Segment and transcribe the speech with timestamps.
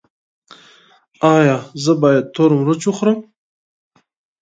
[1.35, 3.19] ایا زه باید تور مرچ وخورم؟